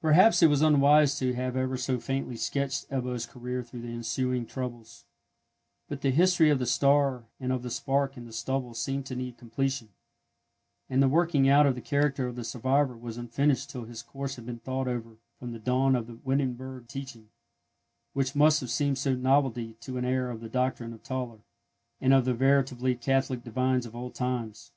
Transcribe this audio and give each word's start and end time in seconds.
Perhaps 0.00 0.42
it 0.42 0.46
was 0.46 0.62
unwise 0.62 1.18
to 1.18 1.34
have 1.34 1.54
ever 1.54 1.76
so 1.76 1.98
faintly 2.00 2.34
sketched 2.36 2.88
Ebbo's 2.88 3.26
career 3.26 3.62
through 3.62 3.82
the 3.82 3.92
ensuing 3.92 4.46
troubles; 4.46 5.04
but 5.86 6.00
the 6.00 6.10
history 6.12 6.48
of 6.48 6.58
the 6.58 6.64
star 6.64 7.26
and 7.38 7.52
of 7.52 7.62
the 7.62 7.68
spark 7.68 8.16
in 8.16 8.24
the 8.24 8.32
stubble 8.32 8.72
seemed 8.72 9.04
to 9.04 9.14
need 9.14 9.36
completion; 9.36 9.90
and 10.88 11.02
the 11.02 11.10
working 11.10 11.46
out 11.46 11.66
of 11.66 11.74
the 11.74 11.82
character 11.82 12.26
of 12.26 12.36
the 12.36 12.42
survivor 12.42 12.96
was 12.96 13.18
unfinished 13.18 13.68
till 13.68 13.84
his 13.84 14.00
course 14.00 14.36
had 14.36 14.46
been 14.46 14.60
thought 14.60 14.88
over 14.88 15.18
from 15.38 15.52
the 15.52 15.58
dawn 15.58 15.94
of 15.94 16.06
the 16.06 16.16
Wittenberg 16.24 16.88
teaching, 16.88 17.28
which 18.14 18.34
must 18.34 18.60
have 18.62 18.70
seemed 18.70 18.98
no 19.04 19.14
novelty 19.14 19.74
to 19.82 19.98
an 19.98 20.06
heir 20.06 20.30
of 20.30 20.40
the 20.40 20.48
doctrine 20.48 20.94
of 20.94 21.02
Tauler, 21.02 21.42
and 22.00 22.14
of 22.14 22.24
the 22.24 22.32
veritably 22.32 22.94
Catholic 22.94 23.44
divines 23.44 23.84
of 23.84 23.94
old 23.94 24.14
times. 24.14 24.72